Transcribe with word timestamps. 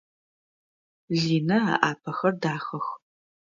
Линэ 1.19 1.57
ыӏапэхэр 1.89 2.33
дахэх. 2.41 2.87